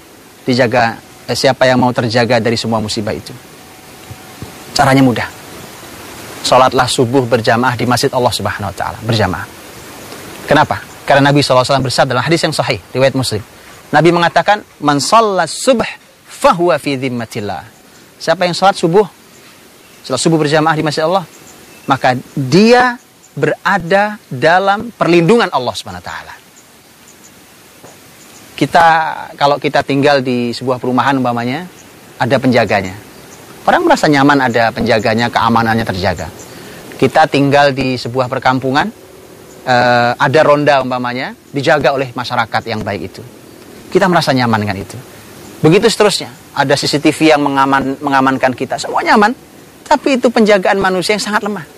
dijaga, 0.47 0.95
eh, 1.27 1.35
siapa 1.35 1.67
yang 1.67 1.77
mau 1.83 1.91
terjaga 1.91 2.39
dari 2.39 2.55
semua 2.55 2.79
musibah 2.79 3.11
itu? 3.11 3.35
Caranya 4.71 5.03
mudah. 5.03 5.27
Sholatlah 6.47 6.87
subuh 6.87 7.27
berjamaah 7.27 7.75
di 7.75 7.83
masjid 7.83 8.07
Allah 8.15 8.31
Subhanahu 8.31 8.71
Wa 8.71 8.75
Taala 8.77 8.99
berjamaah. 9.03 9.45
Kenapa? 10.47 10.79
Karena 11.03 11.31
Nabi 11.31 11.43
SAW 11.43 11.83
bersabda 11.83 12.15
dalam 12.15 12.23
hadis 12.23 12.39
yang 12.43 12.55
sahih, 12.55 12.79
riwayat 12.95 13.15
Muslim. 13.15 13.43
Nabi 13.91 14.11
mengatakan, 14.11 14.63
"Man 14.83 14.99
subh 14.99 15.87
fahuwa 16.27 16.75
fi 16.79 16.99
dhimmatillah." 16.99 17.63
Siapa 18.19 18.43
yang 18.43 18.55
sholat 18.55 18.75
subuh, 18.75 19.07
sholat 20.03 20.19
subuh 20.19 20.39
berjamaah 20.39 20.75
di 20.75 20.83
masjid 20.83 21.07
Allah, 21.07 21.23
maka 21.87 22.19
dia 22.35 22.99
berada 23.37 24.17
dalam 24.25 24.89
perlindungan 24.89 25.53
Allah 25.53 25.73
Subhanahu 25.77 26.01
taala. 26.01 26.33
Kita 28.57 28.85
kalau 29.37 29.61
kita 29.61 29.85
tinggal 29.85 30.25
di 30.25 30.49
sebuah 30.49 30.81
perumahan 30.81 31.21
umpamanya 31.21 31.69
ada 32.17 32.35
penjaganya. 32.41 32.97
Orang 33.61 33.85
merasa 33.85 34.09
nyaman 34.09 34.41
ada 34.41 34.73
penjaganya, 34.73 35.29
keamanannya 35.29 35.85
terjaga. 35.85 36.27
Kita 36.97 37.29
tinggal 37.29 37.77
di 37.77 37.93
sebuah 37.93 38.25
perkampungan 38.25 38.89
eh, 39.61 40.11
ada 40.17 40.39
ronda 40.41 40.81
umpamanya 40.81 41.37
dijaga 41.53 41.93
oleh 41.93 42.09
masyarakat 42.09 42.61
yang 42.65 42.81
baik 42.81 43.01
itu. 43.13 43.21
Kita 43.93 44.09
merasa 44.09 44.33
nyaman 44.33 44.65
dengan 44.65 44.77
itu. 44.81 44.97
Begitu 45.61 45.85
seterusnya, 45.93 46.33
ada 46.57 46.73
CCTV 46.73 47.37
yang 47.37 47.41
mengaman, 47.45 48.01
mengamankan 48.01 48.57
kita, 48.57 48.81
semua 48.81 49.05
nyaman. 49.05 49.35
Tapi 49.85 50.17
itu 50.19 50.27
penjagaan 50.33 50.81
manusia 50.81 51.13
yang 51.15 51.23
sangat 51.23 51.45
lemah. 51.45 51.76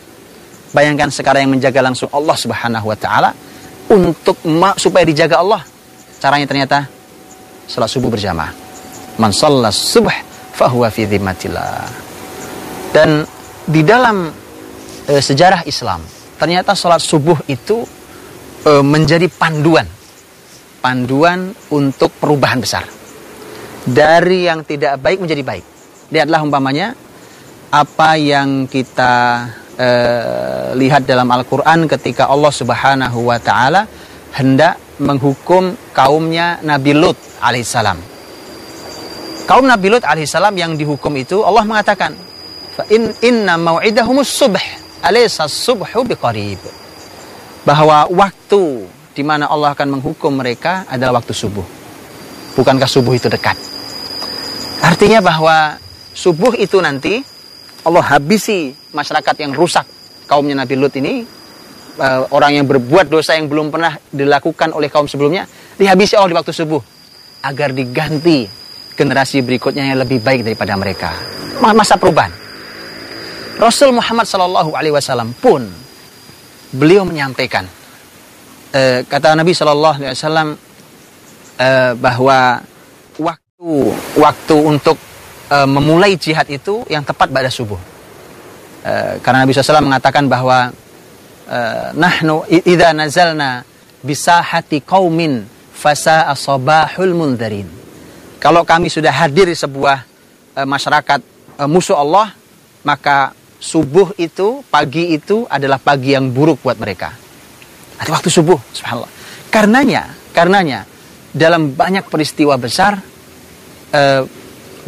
Bayangkan 0.70 1.10
sekarang 1.10 1.50
yang 1.50 1.54
menjaga 1.58 1.82
langsung 1.82 2.10
Allah 2.14 2.38
Subhanahu 2.38 2.86
wa 2.94 2.98
taala 2.98 3.34
untuk 3.90 4.38
supaya 4.78 5.04
dijaga 5.06 5.42
Allah. 5.42 5.62
Caranya 6.22 6.46
ternyata 6.46 6.86
salat 7.66 7.90
subuh 7.90 8.14
berjamaah. 8.14 8.54
Man 9.18 9.34
shalla 9.34 9.74
subh 9.74 10.14
fahuwa 10.54 10.94
fi. 10.94 11.10
Dan 12.90 13.26
di 13.66 13.82
dalam 13.82 14.30
e, 15.10 15.14
sejarah 15.18 15.66
Islam, 15.66 16.02
ternyata 16.38 16.78
salat 16.78 17.02
subuh 17.02 17.38
itu 17.50 17.82
e, 18.66 18.72
menjadi 18.86 19.26
panduan. 19.26 19.90
Panduan 20.80 21.52
untuk 21.74 22.14
perubahan 22.22 22.62
besar. 22.62 22.86
Dari 23.90 24.46
yang 24.46 24.62
tidak 24.64 25.02
baik 25.02 25.20
menjadi 25.20 25.44
baik. 25.44 25.66
Lihatlah 26.14 26.42
umpamanya 26.46 26.94
apa 27.70 28.18
yang 28.18 28.66
kita 28.66 29.46
uh, 29.80 30.76
lihat 30.76 31.08
dalam 31.08 31.32
Al-Quran 31.32 31.88
ketika 31.88 32.28
Allah 32.28 32.52
Subhanahu 32.52 33.32
wa 33.32 33.40
Ta'ala 33.40 33.88
hendak 34.36 34.78
menghukum 35.00 35.74
kaumnya 35.96 36.60
Nabi 36.62 36.92
Lut 36.92 37.16
alaihissalam. 37.40 37.98
Kaum 39.48 39.66
Nabi 39.66 39.88
Lut 39.90 40.04
alaihissalam 40.04 40.54
yang 40.54 40.76
dihukum 40.76 41.16
itu 41.16 41.42
Allah 41.42 41.64
mengatakan, 41.64 42.14
in 42.92 43.10
inna 43.24 43.56
mau'idahumus 43.56 44.30
subh 44.30 44.62
alaysa 45.02 45.48
subhu 45.48 46.04
biqarib. 46.06 46.60
Bahwa 47.64 48.08
waktu 48.12 48.88
di 49.16 49.24
mana 49.26 49.50
Allah 49.52 49.76
akan 49.76 50.00
menghukum 50.00 50.32
mereka 50.32 50.86
adalah 50.88 51.20
waktu 51.20 51.34
subuh. 51.34 51.66
Bukankah 52.56 52.88
subuh 52.88 53.16
itu 53.16 53.28
dekat? 53.28 53.56
Artinya 54.80 55.20
bahwa 55.20 55.76
subuh 56.16 56.56
itu 56.56 56.80
nanti 56.80 57.20
Allah 57.88 58.04
habisi 58.04 58.76
masyarakat 58.92 59.36
yang 59.40 59.56
rusak. 59.56 59.86
Kaumnya 60.28 60.54
Nabi 60.54 60.76
Lut 60.78 60.94
ini 61.00 61.26
uh, 61.98 62.30
orang 62.32 62.62
yang 62.62 62.66
berbuat 62.70 63.10
dosa 63.10 63.36
yang 63.36 63.50
belum 63.50 63.74
pernah 63.74 63.98
dilakukan 64.12 64.76
oleh 64.76 64.88
kaum 64.92 65.10
sebelumnya 65.10 65.50
dihabisi 65.80 66.16
Allah 66.16 66.32
di 66.32 66.38
waktu 66.38 66.54
subuh 66.54 66.82
agar 67.44 67.72
diganti 67.74 68.46
generasi 68.94 69.40
berikutnya 69.42 69.88
yang 69.90 70.00
lebih 70.04 70.20
baik 70.20 70.44
daripada 70.44 70.76
mereka. 70.76 71.12
Masa 71.60 71.96
perubahan. 71.96 72.32
Rasul 73.60 73.92
Muhammad 73.92 74.28
Shallallahu 74.28 74.72
Alaihi 74.76 74.96
Wasallam 74.96 75.36
pun 75.36 75.68
beliau 76.72 77.04
menyampaikan 77.04 77.68
uh, 78.76 79.00
kata 79.08 79.36
Nabi 79.36 79.52
Shallallahu 79.52 79.96
Alaihi 80.00 80.16
Wasallam 80.16 80.48
uh, 81.60 81.92
bahwa 82.00 82.64
waktu 83.20 83.72
waktu 84.16 84.56
untuk 84.56 84.96
uh, 85.50 85.68
memulai 85.68 86.16
jihad 86.16 86.48
itu 86.48 86.86
yang 86.88 87.02
tepat 87.02 87.34
pada 87.34 87.50
subuh. 87.50 87.78
Uh, 88.86 89.20
karena 89.20 89.44
Nabi 89.44 89.52
SAW 89.52 89.84
mengatakan 89.84 90.30
bahwa 90.30 90.72
uh, 91.50 91.88
nahnu 91.98 92.48
idza 92.48 92.96
nazalna 92.96 93.66
bisahati 94.06 94.80
qaumin 94.86 95.44
fasa 95.74 96.30
asabahul 96.32 97.12
mundarin. 97.18 97.68
Kalau 98.40 98.64
kami 98.64 98.88
sudah 98.88 99.12
hadir 99.12 99.52
di 99.52 99.58
sebuah 99.58 99.98
uh, 100.56 100.68
masyarakat 100.68 101.20
uh, 101.60 101.68
musuh 101.68 102.00
Allah, 102.00 102.32
maka 102.88 103.36
subuh 103.60 104.16
itu, 104.16 104.64
pagi 104.72 105.12
itu 105.12 105.44
adalah 105.52 105.76
pagi 105.76 106.16
yang 106.16 106.32
buruk 106.32 106.64
buat 106.64 106.80
mereka. 106.80 107.12
Ada 108.00 108.16
waktu 108.16 108.32
subuh, 108.32 108.56
subhanallah. 108.72 109.12
Karenanya, 109.52 110.16
karenanya 110.32 110.88
dalam 111.36 111.76
banyak 111.76 112.08
peristiwa 112.08 112.56
besar 112.56 112.96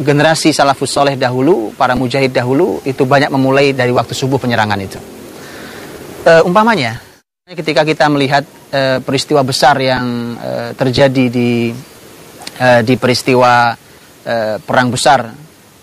generasi 0.00 0.54
salafus 0.54 0.92
soleh 0.92 1.18
dahulu, 1.18 1.74
para 1.76 1.92
mujahid 1.92 2.32
dahulu 2.32 2.80
itu 2.86 3.04
banyak 3.04 3.28
memulai 3.28 3.76
dari 3.76 3.92
waktu 3.92 4.16
subuh 4.16 4.40
penyerangan 4.40 4.80
itu. 4.80 4.98
E, 6.22 6.32
umpamanya, 6.46 7.00
ketika 7.44 7.84
kita 7.84 8.08
melihat 8.08 8.46
e, 8.72 9.02
peristiwa 9.04 9.44
besar 9.44 9.76
yang 9.82 10.36
e, 10.38 10.50
terjadi 10.78 11.24
di 11.28 11.50
uh, 12.58 12.80
di 12.84 12.94
peristiwa 12.98 13.72
uh, 13.72 14.56
perang 14.60 14.88
besar 14.92 15.20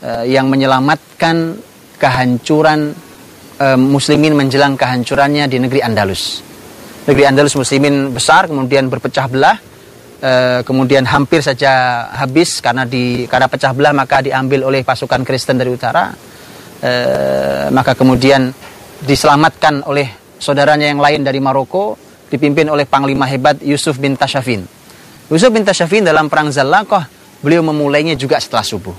uh, 0.03 0.23
yang 0.27 0.51
menyelamatkan 0.51 1.57
kehancuran 1.97 2.93
uh, 3.59 3.77
muslimin 3.79 4.35
menjelang 4.35 4.77
kehancurannya 4.77 5.49
di 5.49 5.57
negeri 5.57 5.81
Andalus. 5.81 6.43
Negeri 7.07 7.25
Andalus 7.25 7.55
muslimin 7.57 8.13
besar 8.13 8.45
kemudian 8.45 8.91
berpecah 8.91 9.25
belah 9.25 9.57
uh, 10.23 10.59
kemudian 10.63 11.07
hampir 11.07 11.39
saja 11.39 12.05
habis 12.15 12.59
karena 12.59 12.83
di 12.83 13.25
karena 13.27 13.47
pecah 13.47 13.71
belah 13.71 13.95
maka 13.95 14.23
diambil 14.23 14.67
oleh 14.67 14.83
pasukan 14.83 15.23
Kristen 15.23 15.59
dari 15.59 15.71
utara 15.71 16.11
uh, 16.83 17.65
maka 17.71 17.95
kemudian 17.95 18.51
diselamatkan 19.03 19.87
oleh 19.87 20.37
saudaranya 20.39 20.91
yang 20.91 20.99
lain 20.99 21.23
dari 21.23 21.39
Maroko 21.39 21.95
dipimpin 22.29 22.67
oleh 22.69 22.85
panglima 22.85 23.25
hebat 23.25 23.63
Yusuf 23.63 23.97
bin 23.97 24.13
Tashafin. 24.13 24.61
Yusuf 25.31 25.49
bin 25.49 25.63
Tashafin 25.65 26.05
dalam 26.05 26.27
perang 26.27 26.51
Zalakoh 26.51 27.01
beliau 27.39 27.63
memulainya 27.63 28.13
juga 28.19 28.37
setelah 28.37 28.61
subuh. 28.61 28.93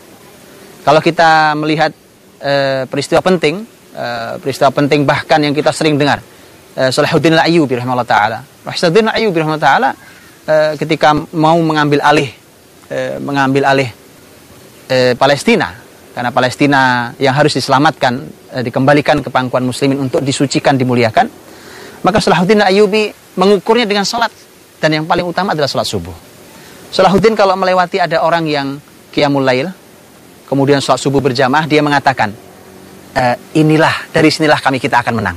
Kalau 0.81 1.01
kita 1.05 1.53
melihat 1.55 1.93
uh, 2.41 2.89
peristiwa 2.89 3.21
penting, 3.21 3.63
uh, 3.95 4.41
peristiwa 4.41 4.73
penting 4.73 5.05
bahkan 5.05 5.39
yang 5.45 5.53
kita 5.53 5.71
sering 5.71 6.01
dengar, 6.01 6.25
Salahuddin 6.71 7.35
al-Ayyubi 7.37 7.77
rahimahullah 7.77 8.09
taala. 8.09 8.39
Salahuddin 8.65 9.11
al-Ayyubi 9.11 9.37
rahimahullah 9.37 9.67
taala 9.69 9.91
uh, 10.51 10.73
ketika 10.75 11.15
mau 11.31 11.57
mengambil 11.63 12.03
alih 12.03 12.35
uh, 12.91 13.23
mengambil 13.23 13.71
alih 13.71 13.91
uh, 14.91 15.15
Palestina 15.15 15.79
karena 16.11 16.35
Palestina 16.35 16.81
yang 17.23 17.39
harus 17.39 17.55
diselamatkan 17.55 18.43
dikembalikan 18.67 19.23
ke 19.23 19.31
pangkuan 19.31 19.63
muslimin 19.63 20.11
untuk 20.11 20.27
disucikan 20.27 20.75
dimuliakan 20.75 21.31
maka 22.03 22.19
Salahuddin 22.19 22.65
Ayyubi 22.65 23.13
mengukurnya 23.37 23.85
dengan 23.85 24.09
salat 24.09 24.33
dan 24.81 24.91
yang 24.91 25.05
paling 25.05 25.25
utama 25.29 25.53
adalah 25.53 25.69
salat 25.69 25.85
subuh. 25.85 26.13
Salahuddin 26.91 27.37
kalau 27.37 27.55
melewati 27.55 28.01
ada 28.01 28.25
orang 28.25 28.49
yang 28.49 28.81
qiyamul 29.13 29.45
lail 29.45 29.69
kemudian 30.49 30.81
salat 30.83 30.99
subuh 30.99 31.23
berjamaah 31.23 31.69
dia 31.69 31.85
mengatakan 31.85 32.33
e, 33.15 33.25
inilah 33.61 34.11
dari 34.11 34.33
sinilah 34.33 34.59
kami 34.59 34.81
kita 34.83 35.05
akan 35.05 35.15
menang. 35.21 35.37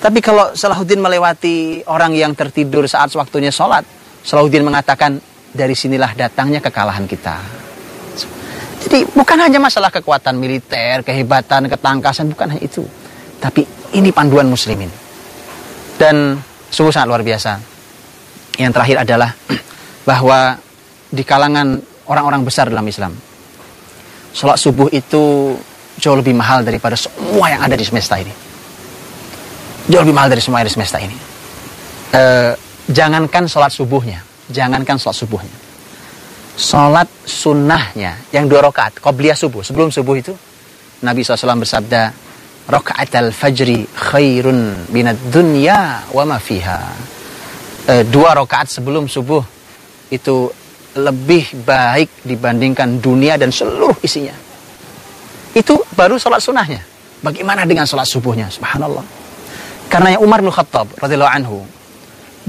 Tapi 0.00 0.18
kalau 0.20 0.52
Salahuddin 0.52 1.00
melewati 1.00 1.86
orang 1.88 2.12
yang 2.12 2.32
tertidur 2.36 2.84
saat 2.84 3.08
waktunya 3.16 3.48
sholat, 3.48 3.86
Salahuddin 4.24 4.64
mengatakan 4.64 5.16
dari 5.54 5.72
sinilah 5.72 6.12
datangnya 6.18 6.58
kekalahan 6.58 7.06
kita. 7.06 7.38
Jadi 8.84 9.08
bukan 9.16 9.38
hanya 9.40 9.56
masalah 9.56 9.88
kekuatan 9.88 10.36
militer, 10.36 11.00
kehebatan, 11.00 11.72
ketangkasan, 11.72 12.28
bukan 12.28 12.52
hanya 12.52 12.62
itu. 12.62 12.84
Tapi 13.40 13.64
ini 13.96 14.12
panduan 14.12 14.44
muslimin. 14.44 14.92
Dan 15.96 16.36
sungguh 16.68 16.92
sangat 16.92 17.08
luar 17.08 17.24
biasa. 17.24 17.56
Yang 18.60 18.72
terakhir 18.76 18.96
adalah 19.08 19.30
bahwa 20.08 20.60
di 21.08 21.24
kalangan 21.24 21.80
orang-orang 22.04 22.44
besar 22.44 22.68
dalam 22.68 22.84
Islam, 22.84 23.16
sholat 24.36 24.60
subuh 24.60 24.92
itu 24.92 25.56
jauh 25.96 26.18
lebih 26.18 26.36
mahal 26.36 26.60
daripada 26.60 26.98
semua 26.98 27.48
yang 27.48 27.64
ada 27.64 27.78
di 27.78 27.86
semesta 27.86 28.20
ini. 28.20 28.53
Jauh 29.84 30.00
lebih 30.00 30.16
mahal 30.16 30.32
dari 30.32 30.40
semua 30.40 30.64
di 30.64 30.72
semesta 30.72 30.96
ini. 30.96 31.12
E, 32.08 32.22
jangankan 32.88 33.44
sholat 33.44 33.68
subuhnya, 33.68 34.24
jangankan 34.48 34.96
sholat 34.96 35.16
subuhnya. 35.16 35.56
Sholat 36.56 37.10
sunnahnya 37.28 38.16
yang 38.32 38.48
dua 38.48 38.64
rakaat, 38.64 38.96
qobliyah 38.96 39.36
subuh, 39.36 39.60
sebelum 39.60 39.92
subuh 39.92 40.16
itu, 40.16 40.32
Nabi 41.04 41.20
SAW 41.20 41.60
bersabda, 41.60 42.02
rakaat 42.64 43.12
al-fajri 43.12 43.84
khairun 43.92 44.88
minad 44.88 45.20
dunya 45.28 46.00
wa 46.16 46.24
ma 46.24 46.40
fiha. 46.40 46.80
E, 47.84 48.08
dua 48.08 48.32
rakaat 48.40 48.72
sebelum 48.72 49.04
subuh 49.04 49.44
itu 50.08 50.48
lebih 50.96 51.60
baik 51.60 52.24
dibandingkan 52.24 53.04
dunia 53.04 53.36
dan 53.36 53.52
seluruh 53.52 54.00
isinya. 54.00 54.32
Itu 55.52 55.76
baru 55.92 56.16
sholat 56.16 56.40
sunnahnya. 56.40 56.80
Bagaimana 57.20 57.68
dengan 57.68 57.84
sholat 57.84 58.08
subuhnya? 58.08 58.48
Subhanallah. 58.48 59.23
Karena 59.94 60.18
yang 60.18 60.26
Umar 60.26 60.42
bin 60.42 60.50
Khattab 60.50 60.90
radhiyallahu 60.98 61.30
anhu, 61.38 61.62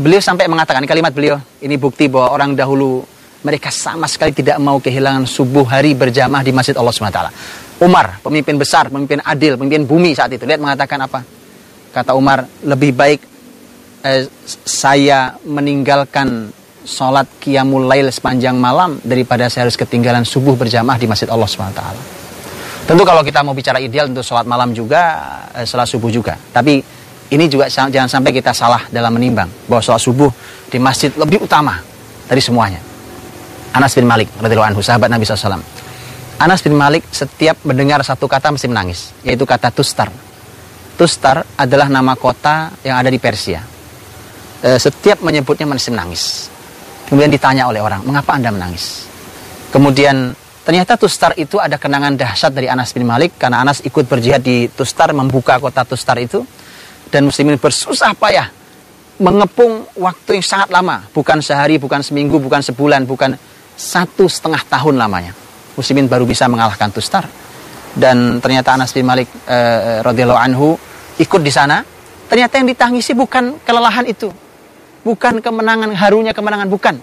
beliau 0.01 0.17
sampai 0.17 0.49
mengatakan 0.49 0.81
kalimat 0.89 1.13
beliau, 1.13 1.37
ini 1.61 1.77
bukti 1.77 2.09
bahwa 2.09 2.33
orang 2.33 2.57
dahulu 2.57 3.05
mereka 3.45 3.69
sama 3.69 4.09
sekali 4.09 4.33
tidak 4.33 4.57
mau 4.57 4.81
kehilangan 4.81 5.29
subuh 5.29 5.61
hari 5.61 5.93
berjamaah 5.93 6.41
di 6.41 6.49
Masjid 6.49 6.73
Allah 6.73 6.89
SWT. 6.89 7.21
Umar, 7.85 8.17
pemimpin 8.25 8.57
besar, 8.57 8.89
pemimpin 8.89 9.21
adil, 9.21 9.61
pemimpin 9.61 9.85
bumi 9.85 10.17
saat 10.17 10.33
itu. 10.33 10.41
Lihat 10.41 10.57
mengatakan 10.57 10.97
apa? 11.05 11.21
Kata 11.93 12.17
Umar, 12.17 12.49
lebih 12.65 12.97
baik 12.97 13.21
eh, 14.01 14.25
saya 14.65 15.37
meninggalkan 15.45 16.49
sholat 16.81 17.29
qiyamul 17.37 17.85
lail 17.85 18.09
sepanjang 18.09 18.57
malam 18.57 18.97
daripada 19.05 19.53
saya 19.53 19.69
harus 19.69 19.77
ketinggalan 19.77 20.25
subuh 20.25 20.57
berjamaah 20.57 20.97
di 20.97 21.05
Masjid 21.05 21.29
Allah 21.29 21.45
SWT. 21.45 21.81
Tentu 22.89 23.05
kalau 23.05 23.21
kita 23.21 23.45
mau 23.45 23.53
bicara 23.53 23.77
ideal 23.77 24.09
untuk 24.09 24.25
sholat 24.25 24.49
malam 24.49 24.73
juga, 24.73 25.29
eh, 25.53 25.69
sholat 25.69 25.85
subuh 25.85 26.09
juga. 26.09 26.33
Tapi 26.49 26.94
ini 27.33 27.49
juga 27.49 27.65
jangan 27.65 28.09
sampai 28.09 28.29
kita 28.29 28.53
salah 28.53 28.85
dalam 28.93 29.13
menimbang 29.17 29.49
bahwa 29.65 29.81
sholat 29.81 30.01
subuh 30.01 30.29
di 30.69 30.77
masjid 30.77 31.09
lebih 31.17 31.41
utama 31.41 31.81
dari 32.29 32.41
semuanya. 32.41 32.77
Anas 33.73 33.97
bin 33.97 34.05
Malik 34.05 34.29
radhiyallahu 34.39 34.77
anhu 34.77 34.81
sahabat 34.85 35.11
Nabi 35.11 35.27
SAW 35.27 35.59
Anas 36.35 36.59
bin 36.59 36.75
Malik 36.75 37.07
setiap 37.15 37.63
mendengar 37.63 38.03
satu 38.03 38.27
kata 38.27 38.51
mesti 38.51 38.67
menangis, 38.67 39.15
yaitu 39.23 39.47
kata 39.47 39.71
Tustar. 39.71 40.11
Tustar 40.99 41.47
adalah 41.55 41.87
nama 41.87 42.11
kota 42.19 42.75
yang 42.83 42.99
ada 42.99 43.07
di 43.07 43.19
Persia. 43.23 43.63
E, 44.59 44.75
setiap 44.75 45.23
menyebutnya 45.23 45.63
mesti 45.63 45.95
menangis. 45.95 46.51
Kemudian 47.07 47.31
ditanya 47.31 47.71
oleh 47.71 47.79
orang, 47.79 48.03
mengapa 48.03 48.35
anda 48.35 48.51
menangis? 48.51 49.07
Kemudian 49.71 50.35
ternyata 50.67 50.99
Tustar 50.99 51.39
itu 51.39 51.55
ada 51.55 51.79
kenangan 51.79 52.19
dahsyat 52.19 52.51
dari 52.51 52.67
Anas 52.67 52.91
bin 52.91 53.07
Malik, 53.07 53.39
karena 53.39 53.63
Anas 53.63 53.79
ikut 53.87 54.03
berjihad 54.03 54.43
di 54.43 54.67
Tustar, 54.67 55.15
membuka 55.15 55.55
kota 55.63 55.87
Tustar 55.87 56.19
itu. 56.19 56.43
Dan 57.09 57.29
muslimin 57.29 57.57
bersusah 57.57 58.13
payah 58.17 58.49
mengepung 59.19 59.87
waktu 59.95 60.39
yang 60.39 60.45
sangat 60.45 60.69
lama. 60.71 61.07
Bukan 61.11 61.39
sehari, 61.39 61.79
bukan 61.79 62.03
seminggu, 62.03 62.39
bukan 62.41 62.59
sebulan, 62.59 63.07
bukan 63.07 63.39
satu 63.75 64.27
setengah 64.27 64.63
tahun 64.67 64.99
lamanya. 64.99 65.31
Muslimin 65.75 66.07
baru 66.07 66.23
bisa 66.23 66.47
mengalahkan 66.47 66.91
Tustar. 66.91 67.27
Dan 67.95 68.43
ternyata 68.43 68.75
Anas 68.75 68.91
bin 68.91 69.07
Malik 69.07 69.31
uh, 69.47 70.03
radhiyallahu 70.03 70.39
anhu 70.39 70.75
ikut 71.19 71.41
di 71.43 71.51
sana. 71.51 71.83
Ternyata 72.27 72.59
yang 72.59 72.67
ditangisi 72.67 73.15
bukan 73.15 73.63
kelelahan 73.63 74.03
itu. 74.03 74.31
Bukan 75.05 75.39
kemenangan 75.39 75.93
harunya 75.95 76.33
kemenangan 76.35 76.67
bukan. 76.67 76.95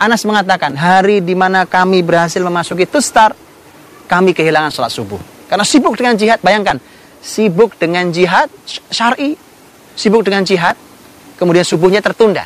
Anas 0.00 0.26
mengatakan 0.26 0.74
hari 0.74 1.22
di 1.22 1.38
mana 1.38 1.68
kami 1.68 2.02
berhasil 2.02 2.42
memasuki 2.42 2.82
Tustar 2.88 3.36
kami 4.10 4.34
kehilangan 4.34 4.74
sholat 4.74 4.90
subuh. 4.90 5.20
Karena 5.46 5.62
sibuk 5.62 5.94
dengan 5.94 6.18
jihad 6.18 6.42
bayangkan 6.42 6.80
sibuk 7.24 7.80
dengan 7.80 8.12
jihad 8.12 8.52
syari 8.92 9.32
sibuk 9.96 10.20
dengan 10.20 10.44
jihad 10.44 10.76
kemudian 11.40 11.64
subuhnya 11.64 12.04
tertunda 12.04 12.44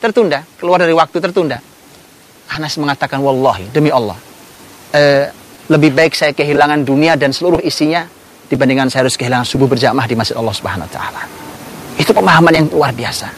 tertunda 0.00 0.48
keluar 0.56 0.80
dari 0.80 0.96
waktu 0.96 1.20
tertunda 1.20 1.60
Anas 2.48 2.80
mengatakan 2.80 3.20
wallahi 3.20 3.68
demi 3.68 3.92
Allah 3.92 4.16
eh, 4.96 5.28
lebih 5.68 5.92
baik 5.92 6.16
saya 6.16 6.32
kehilangan 6.32 6.80
dunia 6.80 7.12
dan 7.20 7.28
seluruh 7.28 7.60
isinya 7.60 8.08
dibandingkan 8.48 8.88
saya 8.88 9.04
harus 9.04 9.20
kehilangan 9.20 9.44
subuh 9.44 9.68
berjamaah 9.68 10.08
di 10.08 10.16
Masjid 10.16 10.34
Allah 10.40 10.56
Subhanahu 10.56 10.88
wa 10.88 10.92
taala. 10.92 11.22
Itu 12.00 12.16
pemahaman 12.16 12.52
yang 12.56 12.66
luar 12.72 12.96
biasa. 12.96 13.28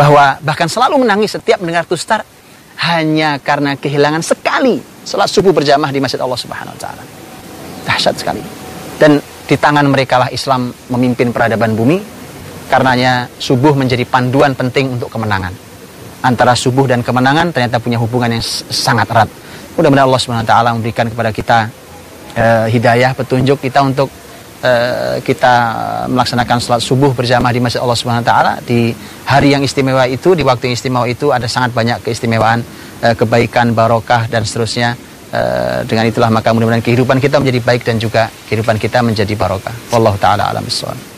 Bahwa 0.00 0.40
bahkan 0.40 0.72
selalu 0.72 1.04
menangis 1.04 1.36
setiap 1.36 1.60
mendengar 1.60 1.84
tustar 1.84 2.24
hanya 2.88 3.36
karena 3.44 3.76
kehilangan 3.76 4.24
sekali 4.24 4.80
salat 5.04 5.28
subuh 5.28 5.52
berjamaah 5.52 5.92
di 5.92 6.00
Masjid 6.00 6.16
Allah 6.24 6.40
Subhanahu 6.40 6.72
wa 6.72 6.80
taala. 6.80 7.04
Dahsyat 7.84 8.16
sekali. 8.16 8.40
Dan 8.96 9.20
di 9.46 9.56
tangan 9.58 9.86
mereka 9.90 10.22
lah 10.22 10.28
Islam 10.30 10.70
memimpin 10.90 11.34
peradaban 11.34 11.74
bumi. 11.74 11.98
Karenanya 12.70 13.28
subuh 13.36 13.76
menjadi 13.76 14.06
panduan 14.08 14.56
penting 14.56 14.96
untuk 14.96 15.12
kemenangan. 15.12 15.52
Antara 16.22 16.56
subuh 16.56 16.88
dan 16.88 17.04
kemenangan 17.04 17.52
ternyata 17.52 17.82
punya 17.82 18.00
hubungan 18.00 18.38
yang 18.38 18.44
sangat 18.70 19.10
erat. 19.10 19.28
Mudah-mudahan 19.76 20.08
Allah 20.08 20.22
SWT 20.22 20.54
memberikan 20.72 21.06
kepada 21.10 21.30
kita 21.34 21.58
uh, 22.36 22.66
hidayah, 22.70 23.12
petunjuk 23.12 23.60
kita 23.60 23.82
untuk 23.84 24.08
uh, 24.64 25.18
kita 25.20 25.54
melaksanakan 26.08 26.56
sholat 26.62 26.80
subuh 26.80 27.12
berjamaah 27.12 27.52
di 27.52 27.60
Masjid 27.60 27.80
Allah 27.82 27.98
SWT 27.98 28.32
di 28.64 28.94
hari 29.28 29.52
yang 29.52 29.62
istimewa 29.66 30.06
itu, 30.08 30.32
di 30.32 30.46
waktu 30.46 30.72
yang 30.72 30.76
istimewa 30.78 31.04
itu 31.10 31.34
ada 31.34 31.44
sangat 31.50 31.76
banyak 31.76 32.00
keistimewaan, 32.00 32.64
uh, 33.04 33.14
kebaikan, 33.18 33.76
barokah 33.76 34.30
dan 34.30 34.46
seterusnya. 34.46 35.11
Uh, 35.32 35.80
dengan 35.88 36.04
itulah 36.04 36.28
maka 36.28 36.52
mudah-mudahan 36.52 36.84
kehidupan 36.84 37.16
kita 37.16 37.40
menjadi 37.40 37.64
baik 37.64 37.88
dan 37.88 37.96
juga 37.96 38.28
kehidupan 38.52 38.76
kita 38.76 39.00
menjadi 39.00 39.32
barokah. 39.32 39.72
Wallahu 39.88 40.20
taala 40.20 40.52
alam 40.52 40.60
bisawab. 40.60 41.11